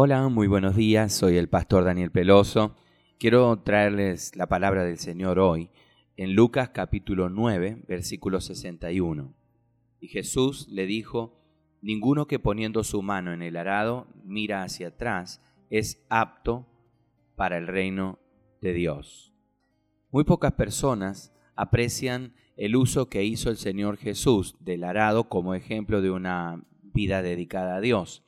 [0.00, 2.76] Hola, muy buenos días, soy el pastor Daniel Peloso.
[3.18, 5.70] Quiero traerles la palabra del Señor hoy
[6.16, 9.34] en Lucas capítulo 9, versículo 61.
[9.98, 11.42] Y Jesús le dijo,
[11.82, 16.68] Ninguno que poniendo su mano en el arado mira hacia atrás es apto
[17.34, 18.20] para el reino
[18.60, 19.34] de Dios.
[20.12, 26.00] Muy pocas personas aprecian el uso que hizo el Señor Jesús del arado como ejemplo
[26.02, 28.27] de una vida dedicada a Dios.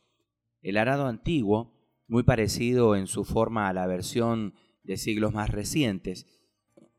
[0.62, 1.72] El arado antiguo,
[2.06, 6.26] muy parecido en su forma a la versión de siglos más recientes,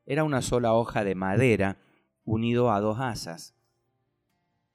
[0.05, 1.77] era una sola hoja de madera
[2.25, 3.55] unido a dos asas.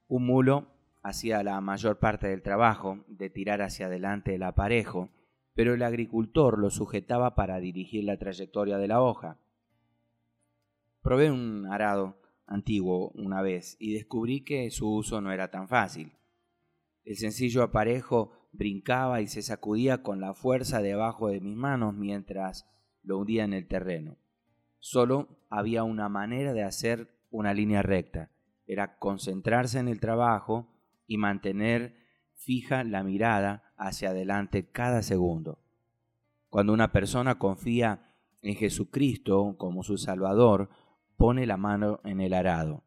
[0.09, 0.69] Un mulo
[1.03, 5.11] hacía la mayor parte del trabajo de tirar hacia adelante el aparejo,
[5.55, 9.39] pero el agricultor lo sujetaba para dirigir la trayectoria de la hoja.
[11.03, 16.13] Probé un arado antiguo una vez y descubrí que su uso no era tan fácil.
[17.07, 22.69] El sencillo aparejo brincaba y se sacudía con la fuerza debajo de mis manos mientras
[23.05, 24.17] lo hundía en el terreno.
[24.81, 28.33] Solo había una manera de hacer una línea recta.
[28.67, 30.69] Era concentrarse en el trabajo
[31.07, 31.95] y mantener
[32.35, 35.61] fija la mirada hacia adelante cada segundo.
[36.49, 40.71] Cuando una persona confía en Jesucristo como su Salvador,
[41.17, 42.83] pone la mano en el arado.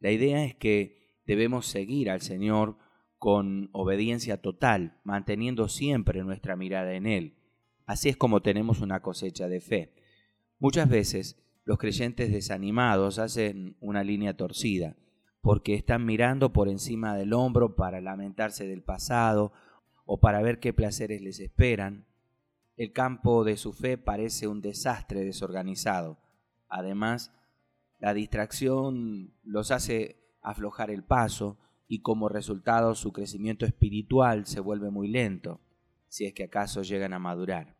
[0.00, 2.78] La idea es que debemos seguir al Señor
[3.18, 7.34] con obediencia total, manteniendo siempre nuestra mirada en Él.
[7.84, 9.94] Así es como tenemos una cosecha de fe.
[10.58, 14.96] Muchas veces los creyentes desanimados hacen una línea torcida,
[15.40, 19.52] porque están mirando por encima del hombro para lamentarse del pasado
[20.04, 22.06] o para ver qué placeres les esperan.
[22.76, 26.18] El campo de su fe parece un desastre desorganizado.
[26.68, 27.32] Además,
[27.98, 31.58] la distracción los hace aflojar el paso
[31.88, 35.60] y como resultado su crecimiento espiritual se vuelve muy lento,
[36.06, 37.74] si es que acaso llegan a madurar.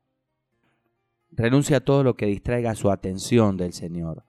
[1.30, 4.24] Renuncia a todo lo que distraiga su atención del Señor.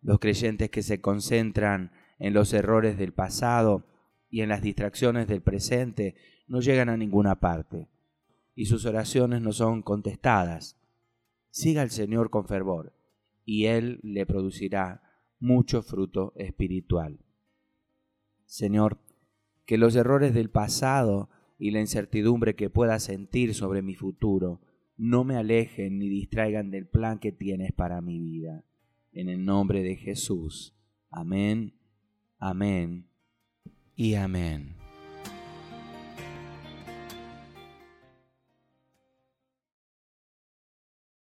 [0.00, 3.86] Los creyentes que se concentran en los errores del pasado
[4.30, 6.16] y en las distracciones del presente
[6.48, 7.88] no llegan a ninguna parte
[8.54, 10.78] y sus oraciones no son contestadas.
[11.50, 12.94] Siga al Señor con fervor
[13.44, 15.02] y Él le producirá
[15.38, 17.21] mucho fruto espiritual.
[18.52, 18.98] Señor,
[19.64, 24.60] que los errores del pasado y la incertidumbre que pueda sentir sobre mi futuro
[24.98, 28.62] no me alejen ni distraigan del plan que tienes para mi vida.
[29.10, 30.76] En el nombre de Jesús.
[31.08, 31.78] Amén,
[32.38, 33.06] amén
[33.96, 34.81] y amén.